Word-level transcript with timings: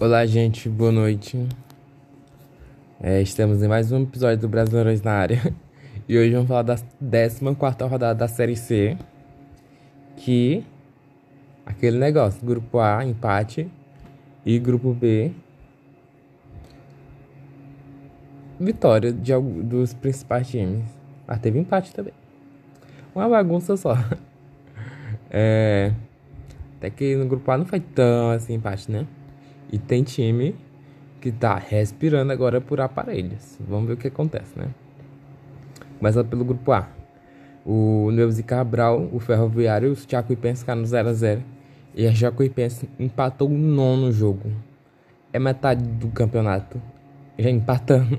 Olá, 0.00 0.24
gente, 0.24 0.68
boa 0.68 0.92
noite. 0.92 1.36
É, 3.00 3.20
estamos 3.20 3.60
em 3.60 3.66
mais 3.66 3.90
um 3.90 4.04
episódio 4.04 4.38
do 4.38 4.48
Brasileirões 4.48 5.02
na 5.02 5.10
área. 5.10 5.52
E 6.08 6.16
hoje 6.16 6.30
vamos 6.30 6.46
falar 6.46 6.62
da 6.62 6.76
14 6.76 7.90
rodada 7.90 8.14
da 8.14 8.28
Série 8.28 8.54
C. 8.54 8.96
Que. 10.16 10.64
Aquele 11.66 11.98
negócio: 11.98 12.46
Grupo 12.46 12.78
A, 12.78 13.04
empate. 13.04 13.68
E 14.46 14.56
Grupo 14.60 14.94
B, 14.94 15.32
vitória 18.60 19.12
de, 19.12 19.32
dos 19.64 19.94
principais 19.94 20.46
times. 20.48 20.84
Mas 21.26 21.40
teve 21.40 21.58
empate 21.58 21.92
também. 21.92 22.14
Uma 23.12 23.28
bagunça 23.28 23.76
só. 23.76 23.94
É. 25.30 25.92
Até 26.78 26.88
que 26.88 27.14
no 27.14 27.26
grupo 27.26 27.50
A 27.50 27.58
não 27.58 27.66
foi 27.66 27.80
tão 27.80 28.30
assim 28.30 28.54
empate, 28.54 28.90
né? 28.90 29.06
E 29.70 29.78
tem 29.78 30.02
time 30.02 30.54
que 31.20 31.32
tá 31.32 31.56
respirando 31.56 32.32
agora 32.32 32.60
por 32.60 32.80
aparelhos. 32.80 33.58
Vamos 33.60 33.88
ver 33.88 33.94
o 33.94 33.96
que 33.96 34.08
acontece, 34.08 34.58
né? 34.58 34.68
Começa 35.98 36.22
pelo 36.22 36.44
grupo 36.44 36.72
A. 36.72 36.88
O 37.66 38.10
Neuza 38.12 38.42
Cabral, 38.42 39.08
o 39.12 39.18
Ferroviário 39.18 39.88
e 39.88 39.92
o 39.92 39.96
Jacuipense 40.08 40.60
ficaram 40.60 40.80
no 40.80 40.86
0x0. 40.86 41.42
E 41.94 42.06
a 42.06 42.12
Jacuipense 42.12 42.88
empatou 42.98 43.48
o 43.48 43.58
nono 43.58 44.12
jogo. 44.12 44.50
É 45.32 45.38
metade 45.38 45.82
do 45.82 46.08
campeonato. 46.08 46.80
Já 47.38 47.50
empatando. 47.50 48.18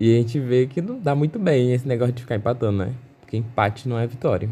E 0.00 0.14
a 0.14 0.18
gente 0.18 0.40
vê 0.40 0.66
que 0.66 0.82
não 0.82 0.98
dá 0.98 1.14
muito 1.14 1.38
bem 1.38 1.72
esse 1.72 1.86
negócio 1.86 2.12
de 2.12 2.22
ficar 2.22 2.34
empatando, 2.34 2.78
né? 2.78 2.92
Porque 3.20 3.36
empate 3.36 3.88
não 3.88 3.98
é 3.98 4.06
vitória. 4.06 4.48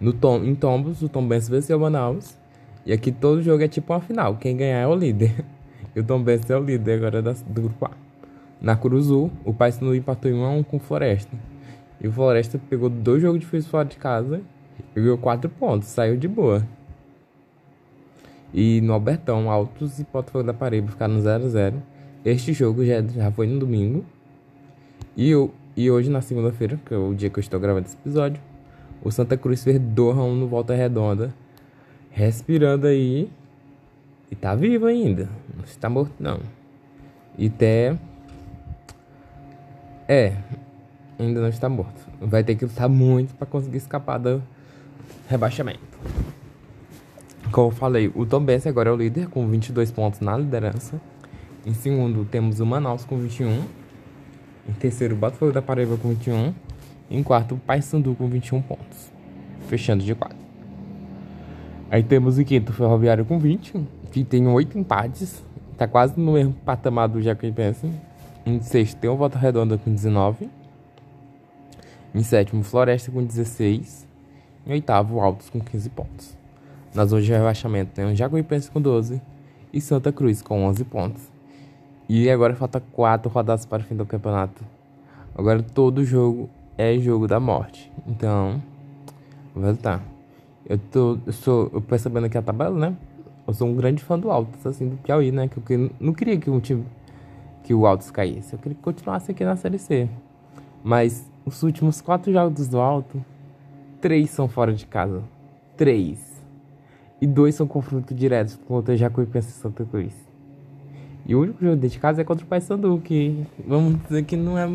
No 0.00 0.12
tom, 0.12 0.42
em 0.44 0.54
Tombos, 0.54 1.02
o 1.02 1.08
Tom 1.08 1.28
venceu 1.28 1.76
o 1.76 1.80
Manaus. 1.80 2.38
E 2.88 2.92
aqui 2.94 3.12
todo 3.12 3.42
jogo 3.42 3.62
é 3.62 3.68
tipo 3.68 3.92
uma 3.92 4.00
final. 4.00 4.36
Quem 4.36 4.56
ganhar 4.56 4.78
é 4.78 4.86
o 4.86 4.94
líder. 4.94 5.44
E 5.96 6.00
o 6.00 6.04
Tom 6.04 6.22
Benz 6.22 6.48
é 6.48 6.56
o 6.56 6.62
líder 6.62 6.98
agora 6.98 7.20
da, 7.20 7.32
do 7.32 7.62
grupo 7.62 7.86
A. 7.86 7.90
Na 8.60 8.76
Cruzul, 8.76 9.32
o 9.44 9.52
Paysandu 9.52 9.94
empatou 9.94 10.30
em 10.30 10.34
1 10.34 10.44
a 10.44 10.50
1 10.50 10.62
com 10.62 10.76
o 10.76 10.80
Floresta. 10.80 11.36
E 12.00 12.06
o 12.06 12.12
Floresta 12.12 12.60
pegou 12.70 12.88
dois 12.88 13.20
jogos 13.22 13.40
difíceis 13.40 13.66
fora 13.66 13.88
de 13.88 13.96
casa 13.96 14.40
e 14.94 15.00
ganhou 15.00 15.18
4 15.18 15.50
pontos. 15.50 15.88
Saiu 15.88 16.16
de 16.16 16.28
boa. 16.28 16.64
E 18.54 18.80
no 18.82 18.92
Albertão, 18.92 19.50
Altos 19.50 19.98
e 19.98 20.04
Botafogo 20.04 20.44
da 20.44 20.54
Paraíba 20.54 20.88
ficaram 20.88 21.14
no 21.14 21.20
0 21.20 21.46
a 21.46 21.48
0 21.48 21.82
Este 22.24 22.52
jogo 22.52 22.84
já, 22.84 23.02
já 23.02 23.32
foi 23.32 23.46
no 23.48 23.58
domingo. 23.58 24.04
E, 25.16 25.30
eu, 25.30 25.52
e 25.76 25.90
hoje, 25.90 26.10
na 26.10 26.20
segunda-feira, 26.20 26.78
que 26.86 26.94
é 26.94 26.96
o 26.96 27.12
dia 27.14 27.28
que 27.28 27.38
eu 27.38 27.42
estou 27.42 27.58
gravando 27.58 27.86
esse 27.86 27.96
episódio, 27.96 28.40
o 29.02 29.10
Santa 29.10 29.36
Cruz 29.36 29.64
fez 29.64 29.80
2 29.80 30.16
a 30.16 30.22
1 30.22 30.34
no 30.34 30.46
Volta 30.46 30.74
Redonda. 30.74 31.34
Respirando 32.18 32.88
aí. 32.88 33.30
E 34.28 34.34
tá 34.34 34.52
vivo 34.52 34.86
ainda. 34.86 35.28
Não 35.56 35.64
está 35.64 35.88
morto, 35.88 36.12
não. 36.18 36.40
E 37.38 37.46
até. 37.46 37.96
É. 40.08 40.36
Ainda 41.16 41.40
não 41.40 41.48
está 41.48 41.68
morto. 41.68 42.08
Vai 42.20 42.42
ter 42.42 42.56
que 42.56 42.64
lutar 42.64 42.88
muito 42.88 43.36
para 43.36 43.46
conseguir 43.46 43.76
escapar 43.76 44.18
do 44.18 44.42
rebaixamento. 45.28 45.78
Como 47.52 47.68
eu 47.68 47.70
falei, 47.70 48.10
o 48.12 48.26
Tom 48.26 48.40
Benz 48.40 48.66
agora 48.66 48.90
é 48.90 48.92
o 48.92 48.96
líder 48.96 49.28
com 49.28 49.46
22 49.46 49.92
pontos 49.92 50.18
na 50.18 50.36
liderança. 50.36 51.00
Em 51.64 51.72
segundo, 51.72 52.24
temos 52.24 52.58
o 52.58 52.66
Manaus 52.66 53.04
com 53.04 53.16
21. 53.16 53.62
Em 54.68 54.72
terceiro, 54.72 55.14
o 55.14 55.18
Botafogo 55.18 55.52
da 55.52 55.62
Paraíba 55.62 55.96
com 55.96 56.08
21. 56.08 56.52
Em 57.12 57.22
quarto, 57.22 57.54
o 57.54 57.58
Paysandu 57.58 58.16
com 58.16 58.26
21 58.26 58.60
pontos. 58.60 59.12
Fechando 59.68 60.02
de 60.02 60.16
quatro. 60.16 60.47
Aí 61.90 62.02
temos 62.02 62.38
em 62.38 62.44
quinto 62.44 62.70
o 62.70 62.74
Ferroviário 62.74 63.24
com 63.24 63.38
20, 63.38 63.74
que 64.12 64.22
tem 64.22 64.46
8 64.46 64.78
empates. 64.78 65.42
Tá 65.76 65.88
quase 65.88 66.18
no 66.20 66.32
mesmo 66.32 66.52
patamar 66.52 67.08
do 67.08 67.22
Jacuipense. 67.22 67.90
Em 68.44 68.60
sexto 68.60 68.98
tem 68.98 69.08
o 69.08 69.16
Volta 69.16 69.38
Redonda 69.38 69.78
com 69.78 69.90
19. 69.90 70.50
Em 72.14 72.22
sétimo, 72.22 72.62
Floresta 72.62 73.10
com 73.10 73.24
16. 73.24 74.06
Em 74.66 74.72
oitavo, 74.72 75.20
Altos 75.20 75.48
com 75.48 75.60
15 75.60 75.88
pontos. 75.90 76.36
Na 76.94 77.04
zona 77.04 77.22
de 77.22 77.30
rebaixamento 77.30 77.92
tem 77.92 78.04
o 78.04 78.14
Jacuipense 78.14 78.70
com 78.70 78.80
12 78.80 79.20
e 79.72 79.80
Santa 79.80 80.12
Cruz 80.12 80.42
com 80.42 80.64
11 80.64 80.84
pontos. 80.84 81.30
E 82.08 82.28
agora 82.28 82.54
falta 82.54 82.80
4 82.80 83.30
rodadas 83.30 83.64
para 83.64 83.82
o 83.82 83.84
fim 83.84 83.94
do 83.94 84.04
campeonato. 84.04 84.64
Agora 85.34 85.62
todo 85.62 86.04
jogo 86.04 86.50
é 86.76 86.98
jogo 86.98 87.26
da 87.26 87.38
morte. 87.38 87.90
Então, 88.06 88.62
vou 89.54 89.64
voltar. 89.64 90.17
Eu 90.68 90.78
tô, 90.78 91.18
eu 91.24 91.32
sou, 91.32 91.68
percebendo 91.82 92.26
aqui 92.26 92.36
a 92.36 92.42
tabela, 92.42 92.78
né? 92.78 92.96
Eu 93.46 93.54
sou 93.54 93.66
um 93.66 93.74
grande 93.74 94.02
fã 94.02 94.18
do 94.18 94.30
Altos, 94.30 94.66
assim, 94.66 94.88
do 94.88 94.96
Piauí, 94.98 95.32
né? 95.32 95.48
Que 95.48 95.74
eu 95.74 95.90
não 95.98 96.12
queria 96.12 96.36
que 96.36 96.50
o 96.50 96.60
time, 96.60 96.84
que 97.64 97.72
o 97.72 97.86
Altos 97.86 98.10
caísse. 98.10 98.52
Eu 98.52 98.58
queria 98.58 98.76
que 98.76 98.82
continuasse 98.82 99.30
aqui 99.30 99.44
na 99.44 99.56
Série 99.56 99.78
C. 99.78 100.08
Mas 100.84 101.26
os 101.46 101.62
últimos 101.62 102.02
quatro 102.02 102.30
jogos 102.30 102.68
do 102.68 102.78
Alto, 102.78 103.24
três 104.00 104.28
são 104.28 104.46
fora 104.46 104.74
de 104.74 104.84
casa. 104.84 105.22
Três. 105.76 106.20
E 107.20 107.26
dois 107.26 107.54
são 107.54 107.66
confronto 107.66 108.14
direto 108.14 108.58
contra 108.66 108.96
Jacuipense 108.96 109.48
e 109.48 109.52
Santa 109.52 109.84
Cruz. 109.86 110.12
E 111.26 111.34
o 111.34 111.40
único 111.40 111.64
jogo 111.64 111.76
de 111.76 111.98
casa 111.98 112.20
é 112.20 112.24
contra 112.24 112.44
o 112.44 112.48
Paysandu, 112.48 113.00
que 113.02 113.46
vamos 113.66 114.02
dizer 114.02 114.24
que 114.24 114.36
não 114.36 114.58
é 114.58 114.66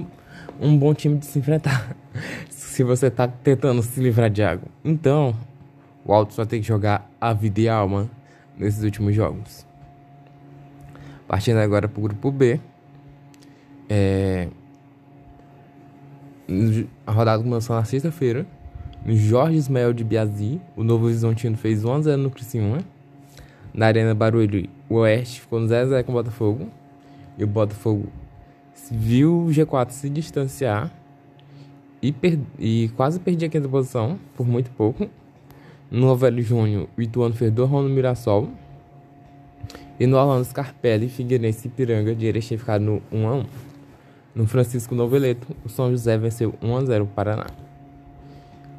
um 0.59 0.78
bom 0.78 0.94
time 0.94 1.18
de 1.18 1.26
se 1.26 1.38
enfrentar. 1.38 1.96
se 2.50 2.84
você 2.84 3.09
tá 3.09 3.28
tentando 3.28 3.82
se 3.84 4.00
livrar 4.02 4.30
de 4.30 4.42
água. 4.42 4.68
Então, 4.84 5.36
o 6.06 6.14
Alto 6.14 6.34
só 6.34 6.46
tem 6.46 6.62
que 6.62 6.68
jogar 6.68 7.09
a 7.19 7.34
vida 7.34 7.62
e 7.62 7.69
a 7.69 7.75
alma 7.75 8.09
nesses 8.58 8.84
últimos 8.84 9.16
jogos. 9.16 9.66
Partindo 11.28 11.58
agora 11.58 11.88
pro 11.88 12.02
grupo 12.02 12.31
B. 12.31 12.59
É... 13.90 14.50
A 17.08 17.12
rodada 17.12 17.41
começou 17.41 17.75
na 17.75 17.84
sexta-feira. 17.86 18.46
No 19.06 19.16
Jorge 19.16 19.58
Ismael 19.58 19.94
de 19.94 20.03
Biazi, 20.03 20.62
o 20.75 20.84
Novo 20.84 21.06
Horizontino 21.06 21.58
fez 21.58 21.84
1x0 21.84 22.16
no 22.16 22.30
Criciúma. 22.30 22.80
Na 23.74 23.88
Arena 23.88 24.14
Barulho, 24.14 24.70
o 24.88 24.96
Oeste 24.96 25.41
ficou 25.41 25.59
no 25.59 25.68
0x0 25.68 26.03
com 26.03 26.12
o 26.12 26.16
Botafogo. 26.16 26.70
E 27.38 27.44
o 27.44 27.47
Botafogo 27.47 28.08
viu 28.91 29.46
o 29.46 29.47
G4 29.47 29.90
se 29.90 30.09
distanciar 30.09 30.91
e, 32.02 32.14
e 32.59 32.90
quase 32.96 33.20
perdi 33.20 33.46
a 33.46 33.50
quinta 33.50 33.68
posição, 33.70 34.20
por 34.35 34.46
muito 34.46 34.70
pouco. 34.72 35.09
No 35.94 36.08
Novelli 36.08 36.42
Júnior, 36.42 36.88
o 36.98 37.02
Ituano 37.04 37.36
fez 37.36 37.52
2 37.52 37.70
no 37.70 37.84
Mirassol. 37.84 38.50
E 40.00 40.08
no 40.08 40.18
Orlando 40.18 40.44
Scarpelli, 40.44 41.08
Figueirense 41.08 41.68
e 41.68 41.72
Piranga 41.72 42.16
de 42.16 42.26
Erechim 42.26 42.58
ficaram 42.58 42.84
no 42.84 43.02
1x1. 43.16 43.46
No 44.34 44.48
Francisco 44.48 44.96
Noveleto, 44.96 45.56
o 45.64 45.70
São 45.70 45.92
José 45.92 46.18
venceu 46.18 46.56
1x0 46.64 47.03
o 47.03 47.06
Paraná. 47.06 47.46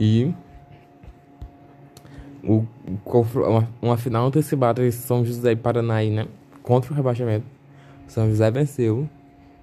E 0.01 0.35
o, 2.43 2.67
uma, 3.05 3.69
uma 3.81 3.97
final 3.97 4.27
antecipada 4.27 4.83
de 4.83 4.91
São 4.91 5.25
José 5.25 5.53
e 5.53 5.57
Paraná 5.57 5.95
aí, 5.95 6.11
né? 6.11 6.27
Contra 6.65 6.93
o 6.93 6.97
rebaixamento. 6.97 7.47
São 8.09 8.29
José 8.29 8.51
venceu. 8.51 9.09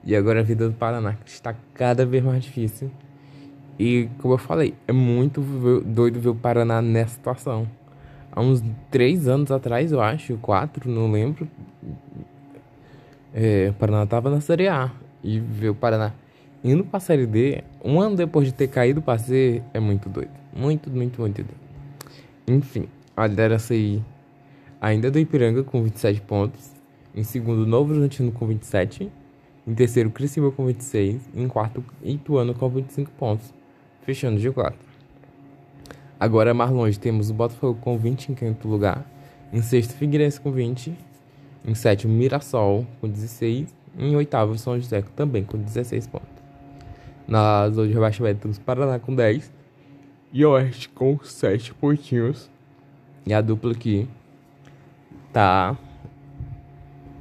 E 0.05 0.15
agora 0.15 0.39
a 0.39 0.43
vida 0.43 0.69
do 0.69 0.73
Paraná 0.73 1.17
está 1.25 1.53
cada 1.73 2.05
vez 2.05 2.23
mais 2.23 2.41
difícil. 2.41 2.89
E 3.83 4.07
como 4.19 4.35
eu 4.35 4.37
falei, 4.37 4.75
é 4.87 4.91
muito 4.91 5.41
doido 5.83 6.19
ver 6.19 6.29
o 6.29 6.35
Paraná 6.35 6.83
nessa 6.83 7.15
situação. 7.15 7.67
Há 8.31 8.39
uns 8.39 8.63
três 8.91 9.27
anos 9.27 9.49
atrás, 9.49 9.91
eu 9.91 9.99
acho, 9.99 10.37
quatro, 10.37 10.87
não 10.87 11.11
lembro. 11.11 11.47
É, 13.33 13.69
o 13.71 13.73
Paraná 13.73 14.03
estava 14.03 14.29
na 14.29 14.39
Série 14.39 14.67
A. 14.67 14.91
E 15.23 15.39
ver 15.39 15.69
o 15.69 15.73
Paraná 15.73 16.13
indo 16.63 16.83
pra 16.85 16.99
Série 16.99 17.25
D, 17.25 17.63
um 17.83 17.99
ano 17.99 18.15
depois 18.15 18.45
de 18.45 18.53
ter 18.53 18.67
caído 18.67 19.01
pra 19.01 19.17
C, 19.17 19.63
é 19.73 19.79
muito 19.79 20.07
doido. 20.09 20.29
Muito, 20.55 20.87
muito, 20.91 21.19
muito 21.19 21.37
doido. 21.37 21.59
Enfim, 22.47 22.87
a 23.17 23.25
liderança 23.25 23.73
aí 23.73 23.99
ainda 24.79 25.07
é 25.07 25.11
do 25.11 25.17
Ipiranga 25.17 25.63
com 25.63 25.81
27 25.81 26.21
pontos. 26.21 26.71
Em 27.15 27.23
segundo, 27.23 27.65
Novo 27.65 27.93
Horizontino 27.93 28.31
com 28.31 28.45
27. 28.45 29.11
Em 29.65 29.73
terceiro, 29.73 30.11
Criciúma 30.11 30.51
com 30.51 30.67
26. 30.67 31.31
Em 31.33 31.47
quarto, 31.47 31.83
Ituano 32.03 32.53
com 32.53 32.69
25 32.69 33.09
pontos. 33.17 33.51
Fechando 34.01 34.39
de 34.39 34.49
4. 34.49 34.77
Agora, 36.19 36.53
mais 36.53 36.71
longe, 36.71 36.99
temos 36.99 37.29
o 37.29 37.33
Botafogo 37.33 37.79
com 37.81 37.97
20 37.97 38.29
em 38.29 38.35
quinto 38.35 38.67
lugar. 38.67 39.05
Em 39.53 39.61
sexto, 39.61 39.93
Figueirense 39.93 40.39
com 40.39 40.51
20. 40.51 40.95
Em 41.65 41.75
sétimo, 41.75 42.13
Mirassol 42.13 42.85
com 42.99 43.07
16. 43.07 43.73
Em 43.97 44.15
oitavo, 44.15 44.57
São 44.57 44.79
José 44.79 45.03
também 45.15 45.43
com 45.43 45.57
16 45.57 46.07
pontos. 46.07 46.29
Na 47.27 47.69
zona 47.69 47.87
de 47.87 47.93
rebaixamento, 47.93 48.41
temos 48.41 48.59
Paraná 48.59 48.99
com 48.99 49.13
10 49.13 49.51
e 50.33 50.45
Oeste 50.45 50.89
com 50.89 51.19
7 51.23 51.73
pontinhos. 51.73 52.49
E 53.25 53.33
a 53.33 53.41
dupla 53.41 53.71
aqui 53.71 54.07
tá 55.31 55.77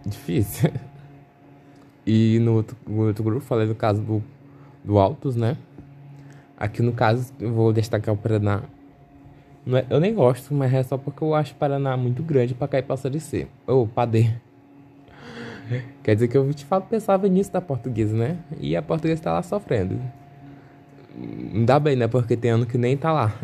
difícil. 0.05 0.71
E 2.07 2.41
no 2.41 2.55
outro, 2.55 2.77
no 2.89 3.07
outro 3.07 3.23
grupo, 3.23 3.41
falei 3.41 3.67
no 3.67 3.75
caso 3.75 4.03
do, 4.03 4.25
do 4.83 4.99
Altos, 4.99 5.37
né? 5.37 5.57
Aqui 6.61 6.83
no 6.83 6.93
caso, 6.93 7.33
eu 7.41 7.51
vou 7.51 7.73
destacar 7.73 8.15
o 8.15 8.19
Paraná. 8.19 8.61
É, 9.67 9.87
eu 9.89 9.99
nem 9.99 10.15
gosto, 10.15 10.53
mas 10.53 10.75
é 10.75 10.83
só 10.83 10.99
porque 10.99 11.25
eu 11.25 11.35
acho 11.35 11.55
Paraná 11.55 11.97
muito 11.97 12.23
grande 12.23 12.53
pra 12.53 12.69
cair 12.69 12.83
pra 12.83 12.99
Série 12.99 13.19
C. 13.19 13.49
Ou 13.67 13.87
pra 13.89 14.05
D. 14.05 14.31
Quer 16.03 16.15
dizer 16.15 16.29
que 16.29 16.37
eu 16.37 16.47
de 16.51 16.67
fato 16.67 16.87
pensava 16.87 17.27
nisso 17.29 17.51
da 17.51 17.63
portuguesa, 17.63 18.15
né? 18.15 18.37
E 18.61 18.77
a 18.77 18.83
portuguesa 18.83 19.23
tá 19.23 19.33
lá 19.33 19.43
sofrendo. 19.43 19.99
Ainda 21.55 21.81
bem, 21.81 21.97
né? 21.97 22.07
Porque 22.07 22.37
tem 22.37 22.51
ano 22.51 22.67
que 22.67 22.77
nem 22.77 22.95
tá 22.95 23.11
lá. 23.11 23.35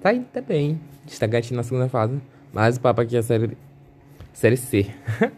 Tá 0.00 0.10
aí, 0.10 0.20
tá 0.32 0.40
bem. 0.40 0.80
Está 1.08 1.26
gatinho 1.26 1.56
na 1.56 1.64
segunda 1.64 1.88
fase. 1.88 2.20
Mas 2.52 2.76
o 2.76 2.80
papo 2.80 3.00
aqui 3.00 3.16
é 3.16 3.22
série. 3.22 3.58
Série 4.32 4.56
C. 4.56 4.86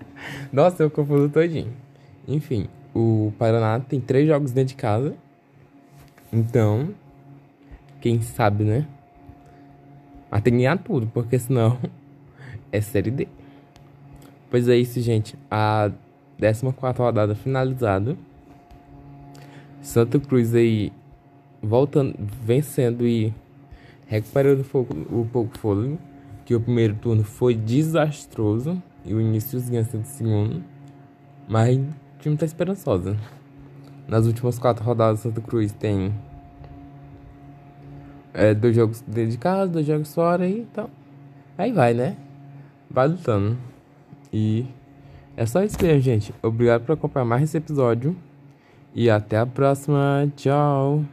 Nossa, 0.53 0.83
eu 0.83 0.91
confundo 0.91 1.31
todinho. 1.31 1.73
Enfim, 2.29 2.69
o 2.95 3.33
Paraná 3.39 3.81
tem 3.81 4.01
três 4.01 4.27
jogos 4.29 4.53
dentro 4.53 4.69
de 4.69 4.75
casa. 4.75 5.15
Então, 6.33 6.95
quem 8.01 8.23
sabe, 8.23 8.65
né? 8.65 8.87
Ganhar 10.45 10.79
tudo, 10.79 11.07
porque 11.09 11.39
senão 11.39 11.79
é 12.71 12.81
série 12.81 13.11
D. 13.11 13.29
Pois 14.49 14.69
é 14.69 14.77
isso, 14.77 15.01
gente. 15.01 15.37
A 15.51 15.91
14 16.39 16.99
rodada 16.99 17.35
finalizada. 17.35 18.17
Santa 19.83 20.19
Cruz 20.19 20.55
aí 20.55 20.93
voltando, 21.63 22.15
vencendo 22.19 23.07
e 23.07 23.33
recuperando 24.07 24.65
o 25.11 25.27
pouco 25.31 25.59
fôlego. 25.59 25.99
Que 26.45 26.55
o 26.55 26.61
primeiro 26.61 26.95
turno 26.95 27.23
foi 27.23 27.55
desastroso 27.55 28.83
e 29.05 29.15
o 29.15 29.21
início 29.21 29.61
do 29.61 30.07
segundo. 30.07 30.65
Mas 31.49 31.77
o 31.79 31.85
time 32.21 32.37
tá 32.37 32.45
esperançoso. 32.45 33.17
Nas 34.11 34.27
últimas 34.27 34.59
quatro 34.59 34.85
rodadas, 34.85 35.21
Santa 35.21 35.41
Cruz 35.41 35.71
tem 35.71 36.13
é, 38.35 38.53
dois 38.53 38.75
jogos 38.75 39.01
dentro 39.03 39.31
de 39.31 39.39
casa, 39.39 39.71
dois 39.71 39.87
jogos 39.87 40.13
fora 40.13 40.49
e 40.49 40.63
então. 40.63 40.91
Aí 41.57 41.71
vai, 41.71 41.95
né? 41.95 42.17
Vai 42.91 43.07
lutando. 43.07 43.57
E 44.33 44.67
é 45.37 45.47
só 45.47 45.63
isso 45.63 45.77
mesmo, 45.81 46.01
gente. 46.01 46.35
Obrigado 46.43 46.85
por 46.85 46.95
acompanhar 46.95 47.25
mais 47.25 47.45
esse 47.45 47.57
episódio. 47.57 48.17
E 48.93 49.09
até 49.09 49.39
a 49.39 49.47
próxima. 49.47 50.29
Tchau. 50.35 51.05